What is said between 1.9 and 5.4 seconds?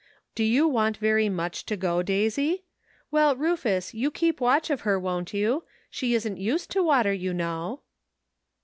Daisy? Well, Rufus, you keep watch of her, won't